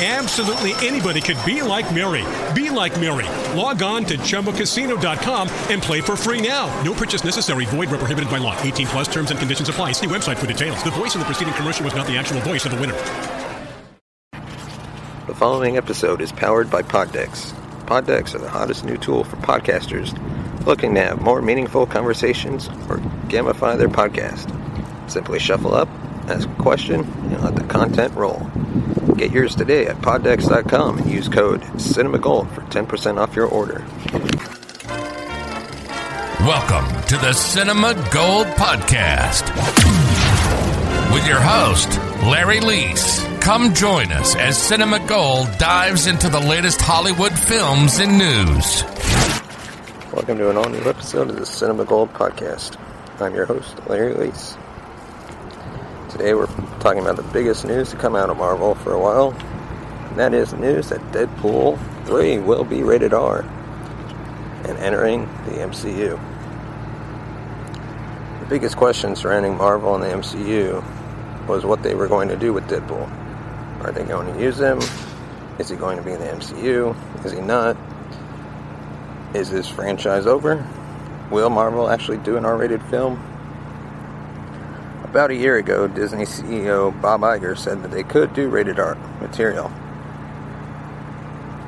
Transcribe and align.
Absolutely 0.00 0.74
anybody 0.86 1.20
could 1.20 1.38
be 1.44 1.60
like 1.60 1.92
Mary. 1.92 2.24
Be 2.54 2.70
like 2.70 3.00
Mary. 3.00 3.26
Log 3.58 3.82
on 3.82 4.04
to 4.04 4.16
ChumbaCasino.com 4.16 5.48
and 5.70 5.82
play 5.82 6.00
for 6.00 6.14
free 6.14 6.40
now. 6.40 6.68
No 6.84 6.94
purchase 6.94 7.24
necessary. 7.24 7.64
Void 7.64 7.90
where 7.90 7.98
prohibited 7.98 8.30
by 8.30 8.38
law. 8.38 8.56
18 8.62 8.86
plus 8.86 9.08
terms 9.08 9.32
and 9.32 9.40
conditions 9.40 9.68
apply. 9.68 9.90
See 9.92 10.06
website 10.06 10.36
for 10.36 10.46
details. 10.46 10.80
The 10.84 10.92
voice 10.92 11.16
in 11.16 11.18
the 11.18 11.24
preceding 11.24 11.52
commercial 11.54 11.84
was 11.84 11.96
not 11.96 12.06
the 12.06 12.16
actual 12.16 12.38
voice 12.42 12.64
of 12.64 12.70
the 12.70 12.78
winner. 12.78 12.94
The 15.26 15.34
following 15.34 15.76
episode 15.76 16.20
is 16.20 16.30
powered 16.30 16.70
by 16.70 16.82
Poddex. 16.82 17.52
Poddex 17.86 18.36
are 18.36 18.38
the 18.38 18.48
hottest 18.48 18.84
new 18.84 18.98
tool 18.98 19.24
for 19.24 19.36
podcasters 19.38 20.16
looking 20.64 20.94
to 20.94 21.02
have 21.02 21.20
more 21.20 21.42
meaningful 21.42 21.86
conversations 21.86 22.68
or 22.88 22.98
gamify 23.28 23.76
their 23.76 23.88
podcast. 23.88 24.48
Simply 25.10 25.40
shuffle 25.40 25.74
up, 25.74 25.88
ask 26.28 26.48
a 26.48 26.54
question, 26.62 27.00
and 27.00 27.42
let 27.42 27.56
the 27.56 27.64
content 27.64 28.14
roll. 28.14 28.48
Get 29.16 29.32
yours 29.32 29.54
today 29.54 29.86
at 29.86 29.96
poddex.com 29.96 30.98
and 30.98 31.10
use 31.10 31.28
code 31.28 31.62
CinemaGold 31.62 32.50
for 32.54 32.60
10% 32.62 33.18
off 33.18 33.34
your 33.34 33.46
order. 33.46 33.84
Welcome 36.40 37.02
to 37.08 37.16
the 37.16 37.32
Cinema 37.32 37.94
Gold 38.12 38.46
Podcast 38.48 39.48
with 41.12 41.26
your 41.26 41.40
host, 41.40 41.88
Larry 42.24 42.60
Leese. 42.60 43.40
Come 43.40 43.74
join 43.74 44.12
us 44.12 44.36
as 44.36 44.56
Cinema 44.56 45.04
Gold 45.06 45.48
dives 45.58 46.06
into 46.06 46.28
the 46.28 46.40
latest 46.40 46.80
Hollywood 46.80 47.36
films 47.38 47.98
and 47.98 48.18
news. 48.18 48.84
Welcome 50.12 50.38
to 50.38 50.50
an 50.50 50.56
all 50.56 50.68
new 50.68 50.82
episode 50.82 51.30
of 51.30 51.36
the 51.36 51.46
Cinema 51.46 51.84
Gold 51.84 52.12
Podcast. 52.12 52.78
I'm 53.20 53.34
your 53.34 53.46
host, 53.46 53.74
Larry 53.88 54.14
Leese. 54.14 54.56
Today 56.18 56.34
we're 56.34 56.48
talking 56.80 57.00
about 57.00 57.14
the 57.14 57.22
biggest 57.32 57.64
news 57.64 57.90
to 57.90 57.96
come 57.96 58.16
out 58.16 58.28
of 58.28 58.38
Marvel 58.38 58.74
for 58.74 58.92
a 58.92 58.98
while, 58.98 59.30
and 60.08 60.18
that 60.18 60.34
is 60.34 60.52
news 60.52 60.88
that 60.88 61.00
Deadpool 61.12 61.78
3 62.06 62.38
will 62.40 62.64
be 62.64 62.82
rated 62.82 63.14
R 63.14 63.42
and 64.64 64.76
entering 64.78 65.26
the 65.44 65.52
MCU. 65.52 66.18
The 68.40 68.46
biggest 68.46 68.76
question 68.76 69.14
surrounding 69.14 69.56
Marvel 69.56 69.94
and 69.94 70.02
the 70.02 70.08
MCU 70.08 70.82
was 71.46 71.64
what 71.64 71.84
they 71.84 71.94
were 71.94 72.08
going 72.08 72.28
to 72.30 72.36
do 72.36 72.52
with 72.52 72.64
Deadpool. 72.64 73.08
Are 73.84 73.92
they 73.92 74.02
going 74.02 74.34
to 74.34 74.42
use 74.42 74.58
him? 74.58 74.80
Is 75.60 75.68
he 75.68 75.76
going 75.76 75.98
to 75.98 76.02
be 76.02 76.10
in 76.10 76.18
the 76.18 76.26
MCU? 76.26 77.24
Is 77.24 77.30
he 77.30 77.40
not? 77.40 77.76
Is 79.34 79.52
this 79.52 79.68
franchise 79.68 80.26
over? 80.26 80.66
Will 81.30 81.48
Marvel 81.48 81.88
actually 81.88 82.18
do 82.18 82.36
an 82.36 82.44
R 82.44 82.56
rated 82.56 82.82
film? 82.86 83.22
About 85.10 85.30
a 85.30 85.34
year 85.34 85.56
ago, 85.56 85.88
Disney 85.88 86.24
CEO 86.24 86.90
Bob 87.00 87.22
Iger 87.22 87.56
said 87.56 87.82
that 87.82 87.90
they 87.90 88.02
could 88.02 88.34
do 88.34 88.50
rated 88.50 88.78
R 88.78 88.94
material, 89.22 89.68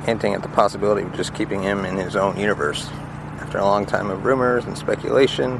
hinting 0.05 0.35
at 0.35 0.43
the 0.43 0.47
possibility 0.49 1.01
of 1.01 1.15
just 1.15 1.33
keeping 1.33 1.63
him 1.63 1.83
in 1.83 1.97
his 1.97 2.15
own 2.15 2.37
universe. 2.37 2.87
After 3.39 3.57
a 3.57 3.65
long 3.65 3.87
time 3.87 4.11
of 4.11 4.25
rumors 4.25 4.65
and 4.65 4.77
speculation, 4.77 5.59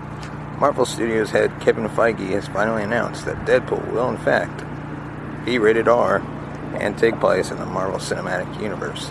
Marvel 0.60 0.86
Studios 0.86 1.32
head 1.32 1.52
Kevin 1.60 1.90
Feige 1.90 2.30
has 2.30 2.48
finally 2.48 2.84
announced 2.84 3.26
that 3.26 3.48
Deadpool 3.48 3.92
will, 3.92 4.10
in 4.10 4.18
fact, 4.18 4.64
be 5.44 5.58
rated 5.58 5.88
R 5.88 6.18
and 6.76 6.96
take 6.96 7.20
place 7.20 7.50
in 7.50 7.58
the 7.58 7.66
Marvel 7.66 7.98
Cinematic 7.98 8.62
Universe. 8.62 9.10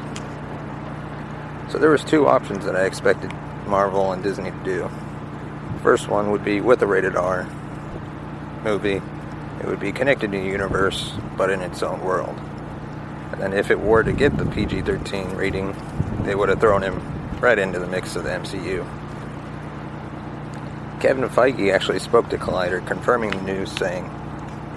So 1.73 1.79
there 1.79 1.91
was 1.91 2.05
two 2.05 2.29
options 2.29 2.65
that 2.67 2.77
I 2.77 2.85
expected 2.85 3.33
Marvel 3.67 4.13
and 4.13 4.23
Disney 4.23 4.53
to 4.53 4.65
do. 4.65 4.91
First 5.83 6.07
one 6.07 6.31
would 6.31 6.45
be 6.45 6.61
with 6.61 6.83
a 6.83 6.87
rated 6.87 7.17
R 7.17 7.49
movie. 8.63 9.01
It 9.61 9.67
would 9.67 9.81
be 9.81 9.93
connected 9.93 10.33
to 10.33 10.39
the 10.39 10.45
universe, 10.45 11.13
but 11.37 11.51
in 11.51 11.61
its 11.61 11.83
own 11.83 12.01
world. 12.03 12.37
And 13.33 13.41
then 13.41 13.53
if 13.53 13.71
it 13.71 13.79
were 13.79 14.03
to 14.03 14.13
get 14.13 14.37
the 14.37 14.47
PG-13 14.47 15.37
rating, 15.37 15.77
they 16.25 16.35
would 16.35 16.49
have 16.49 16.61
thrown 16.61 16.83
him 16.83 17.01
right 17.41 17.59
into 17.59 17.79
the 17.79 17.87
mix 17.87 18.17
of 18.17 18.25
the 18.25 18.31
MCU. 18.31 18.87
Kevin 21.01 21.29
Feige 21.29 21.73
actually 21.73 21.99
spoke 21.99 22.29
to 22.29 22.37
Collider 22.37 22.87
confirming 22.87 23.31
the 23.31 23.43
news 23.43 23.73
saying, 23.73 24.11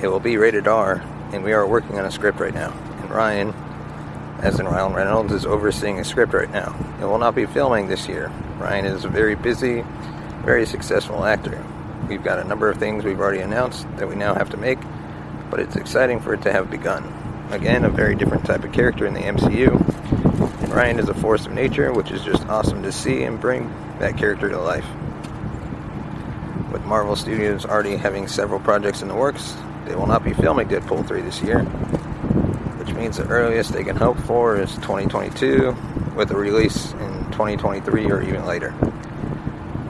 it 0.02 0.08
will 0.08 0.22
be 0.22 0.38
rated 0.38 0.68
R 0.68 1.04
and 1.34 1.44
we 1.44 1.54
are 1.54 1.68
working 1.68 2.00
on 2.00 2.06
a 2.06 2.12
script 2.12 2.40
right 2.40 2.54
now. 2.54 2.72
And 3.02 3.10
Ryan, 3.10 3.54
as 4.40 4.60
in 4.60 4.66
Ryan 4.66 4.94
Reynolds, 4.94 5.34
is 5.34 5.46
overseeing 5.46 6.00
a 6.00 6.06
script 6.06 6.34
right 6.34 6.52
now. 6.52 6.76
It 7.02 7.06
will 7.06 7.18
not 7.18 7.36
be 7.36 7.46
filming 7.46 7.88
this 7.88 8.08
year. 8.08 8.32
Ryan 8.58 8.86
is 8.86 9.04
a 9.04 9.10
very 9.10 9.36
busy, 9.36 9.84
very 10.46 10.66
successful 10.66 11.26
actor. 11.26 11.66
We've 12.08 12.24
got 12.24 12.40
a 12.40 12.44
number 12.44 12.70
of 12.70 12.78
things 12.78 13.04
we've 13.04 13.20
already 13.20 13.40
announced 13.40 13.88
that 13.98 14.08
we 14.08 14.16
now 14.16 14.34
have 14.34 14.50
to 14.50 14.58
make, 14.58 14.80
but 15.50 15.60
it's 15.60 15.76
exciting 15.76 16.20
for 16.20 16.34
it 16.34 16.42
to 16.42 16.52
have 16.52 16.70
begun. 16.70 17.12
Again, 17.52 17.86
a 17.86 17.90
very 17.90 18.16
different 18.16 18.46
type 18.46 18.64
of 18.64 18.74
character 18.74 19.06
in 19.06 19.14
the 19.14 19.22
MCU. 19.22 19.72
And 20.64 20.74
Ryan 20.74 21.00
is 21.00 21.08
a 21.08 21.14
force 21.14 21.46
of 21.46 21.54
nature, 21.54 21.94
which 21.94 22.12
is 22.12 22.22
just 22.24 22.46
awesome 22.48 22.84
to 22.84 22.92
see 22.92 23.24
and 23.24 23.40
bring 23.40 23.70
that 24.00 24.18
character 24.18 24.50
to 24.50 24.60
life. 24.60 24.86
With 26.72 26.84
Marvel 26.86 27.16
Studios 27.16 27.66
already 27.66 27.96
having 27.96 28.28
several 28.28 28.60
projects 28.60 29.02
in 29.02 29.08
the 29.08 29.16
works, 29.16 29.56
they 29.86 29.96
will 29.96 30.08
not 30.08 30.24
be 30.24 30.34
filming 30.34 30.68
Deadpool 30.68 31.08
3 31.08 31.22
this 31.22 31.42
year, 31.42 31.64
which 32.80 32.94
means 32.94 33.18
the 33.18 33.28
earliest 33.28 33.72
they 33.72 33.84
can 33.84 33.96
hope 33.96 34.20
for 34.20 34.60
is 34.60 34.74
2022, 34.76 35.76
with 36.16 36.32
a 36.32 36.36
release 36.36 36.92
in 36.94 37.32
2023 37.32 38.12
or 38.12 38.22
even 38.22 38.46
later. 38.46 38.74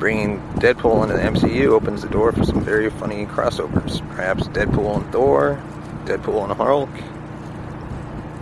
Bringing 0.04 0.42
Deadpool 0.56 1.04
into 1.04 1.16
the 1.16 1.22
MCU 1.22 1.70
opens 1.70 2.02
the 2.02 2.10
door 2.10 2.34
for 2.34 2.44
some 2.44 2.60
very 2.60 2.90
funny 2.90 3.26
crossovers. 3.26 4.06
Perhaps 4.10 4.50
Deadpool 4.50 4.98
and 4.98 5.12
Thor, 5.14 5.64
Deadpool 6.04 6.44
and 6.44 6.52
Hulk, 6.52 6.90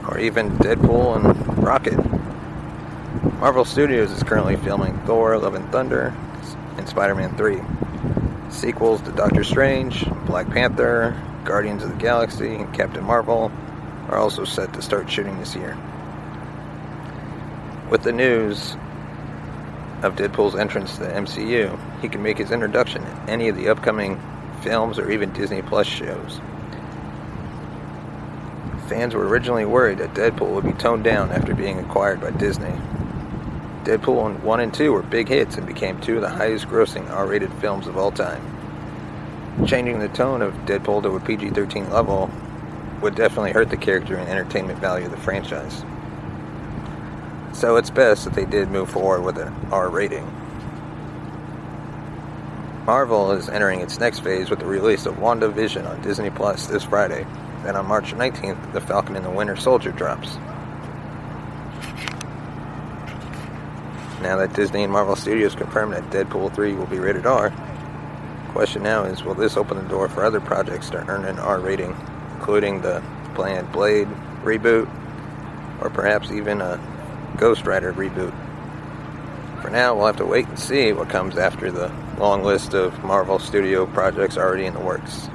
or 0.10 0.18
even 0.18 0.50
Deadpool 0.58 1.18
and 1.18 1.58
Rocket. 1.60 2.00
Marvel 3.40 3.64
Studios 3.64 4.10
is 4.10 4.24
currently 4.24 4.56
filming 4.56 4.98
Thor 5.02 5.38
Love 5.38 5.54
and 5.54 5.72
Thunder 5.72 6.16
and 6.78 6.90
Spider 6.90 7.14
Man 7.14 7.38
3. 7.38 7.62
Sequels 8.50 9.04
to 9.04 9.12
Doctor 9.12 9.44
Strange, 9.44 10.04
Black 10.26 10.50
Panther, 10.50 11.16
Guardians 11.46 11.84
of 11.84 11.92
the 11.92 11.98
Galaxy, 11.98 12.56
and 12.56 12.74
Captain 12.74 13.04
Marvel 13.04 13.52
are 14.08 14.18
also 14.18 14.46
set 14.46 14.74
to 14.74 14.82
start 14.82 15.12
shooting 15.12 15.38
this 15.38 15.56
year. 15.56 15.78
With 17.92 18.02
the 18.02 18.12
news 18.12 18.76
of 20.04 20.16
Deadpool's 20.16 20.56
entrance 20.56 20.96
to 20.96 21.04
the 21.04 21.10
MCU, 21.10 21.78
he 22.02 22.10
can 22.10 22.24
make 22.24 22.38
his 22.38 22.52
introduction 22.52 23.04
in 23.04 23.30
any 23.30 23.50
of 23.50 23.56
the 23.56 23.70
upcoming 23.70 24.20
films 24.62 25.00
or 25.00 25.12
even 25.12 25.32
Disney 25.34 25.62
Plus 25.62 25.88
shows. 25.88 26.40
Fans 28.88 29.14
were 29.14 29.28
originally 29.28 29.66
worried 29.66 30.00
that 30.00 30.14
Deadpool 30.14 30.54
would 30.54 30.66
be 30.66 30.74
toned 30.74 31.04
down 31.04 31.32
after 31.32 31.54
being 31.54 31.80
acquired 31.80 32.20
by 32.20 32.32
Disney, 32.32 32.74
Deadpool 33.84 34.42
1 34.42 34.60
and 34.60 34.72
2 34.72 34.92
were 34.92 35.02
big 35.02 35.28
hits 35.28 35.58
and 35.58 35.66
became 35.66 36.00
two 36.00 36.18
of 36.18 36.22
the 36.22 36.30
highest 36.30 36.68
grossing 36.68 37.10
R 37.10 37.26
rated 37.26 37.52
films 37.54 37.88
of 37.88 37.98
all 37.98 38.12
time. 38.12 38.46
Changing 39.66 39.98
the 39.98 40.08
tone 40.10 40.44
of 40.44 40.54
Deadpool 40.66 41.02
to 41.02 41.16
a 41.16 41.20
PG 41.20 41.50
13 41.50 41.90
level 41.90 42.30
would 43.02 43.16
definitely 43.16 43.54
hurt 43.54 43.72
the 43.72 43.78
character 43.78 44.16
and 44.16 44.30
entertainment 44.30 44.78
value 44.78 45.06
of 45.06 45.12
the 45.12 45.18
franchise. 45.18 45.84
So 47.62 47.76
it's 47.76 47.92
best 47.92 48.26
that 48.26 48.34
they 48.34 48.46
did 48.46 48.72
move 48.72 48.90
forward 48.90 49.22
with 49.22 49.38
an 49.38 49.54
R 49.72 49.88
rating. 49.88 50.26
Marvel 52.88 53.34
is 53.34 53.50
entering 53.50 53.82
its 53.82 54.00
next 54.00 54.22
phase 54.22 54.50
with 54.50 54.58
the 54.58 54.66
release 54.66 55.06
of 55.06 55.18
WandaVision 55.18 55.88
on 55.88 56.02
Disney 56.02 56.32
Plus 56.32 56.66
this 56.66 56.84
Friday. 56.84 57.24
and 57.68 57.78
on 57.78 57.86
March 57.86 58.14
19th, 58.14 58.74
The 58.74 58.82
Falcon 58.82 59.16
and 59.16 59.24
the 59.24 59.30
Winter 59.30 59.56
Soldier 59.56 59.92
drops. 59.92 60.38
Now 64.24 64.38
that 64.38 64.54
Disney 64.56 64.82
and 64.82 64.92
Marvel 64.92 65.16
Studios 65.16 65.54
confirmed 65.54 65.94
that 65.94 66.10
Deadpool 66.10 66.56
3 66.56 66.74
will 66.74 66.88
be 66.88 66.98
rated 66.98 67.28
R, 67.28 67.52
the 67.52 68.52
question 68.54 68.82
now 68.82 69.04
is 69.04 69.24
will 69.24 69.36
this 69.36 69.56
open 69.56 69.78
the 69.78 69.88
door 69.88 70.10
for 70.10 70.26
other 70.26 70.42
projects 70.42 70.90
to 70.90 71.08
earn 71.08 71.26
an 71.26 71.38
R 71.38 71.60
rating, 71.60 71.96
including 72.34 72.82
the 72.82 73.04
planned 73.36 73.72
Blade 73.72 74.08
reboot, 74.42 74.90
or 75.80 75.92
perhaps 75.92 76.32
even 76.32 76.62
a 76.62 76.80
Ghost 77.38 77.66
Rider 77.66 77.94
reboot? 77.94 78.34
For 79.62 79.70
now, 79.70 79.96
we'll 79.96 80.08
have 80.08 80.18
to 80.18 80.26
wait 80.26 80.48
and 80.48 80.58
see 80.58 80.92
what 80.92 81.10
comes 81.10 81.38
after 81.38 81.72
the 81.72 81.92
long 82.18 82.44
list 82.44 82.74
of 82.74 83.04
Marvel 83.04 83.40
Studio 83.40 83.86
projects 83.86 84.38
already 84.38 84.66
in 84.66 84.74
the 84.74 84.80
works. 84.80 85.30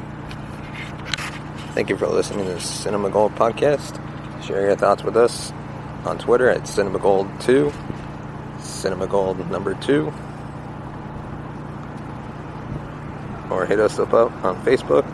Thank 1.74 1.90
you 1.90 1.96
for 1.96 2.06
listening 2.06 2.46
to 2.46 2.54
the 2.54 2.60
Cinema 2.60 3.10
Gold 3.10 3.34
podcast. 3.34 4.02
Share 4.44 4.66
your 4.66 4.76
thoughts 4.76 5.02
with 5.02 5.16
us 5.16 5.52
on 6.04 6.18
Twitter 6.18 6.48
at 6.48 6.62
CinemaGold2 6.62 7.72
Cinema 8.60 9.06
Gold 9.06 9.50
number 9.50 9.74
two. 9.74 10.12
Or 13.50 13.64
hit 13.66 13.80
us 13.80 13.98
up 13.98 14.12
on 14.12 14.62
Facebook. 14.64 15.06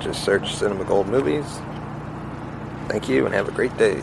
Just 0.00 0.24
search 0.24 0.54
Cinema 0.54 0.84
Gold 0.84 1.08
Movies. 1.08 1.46
Thank 2.88 3.08
you 3.08 3.24
and 3.26 3.34
have 3.34 3.48
a 3.48 3.52
great 3.52 3.76
day. 3.76 4.02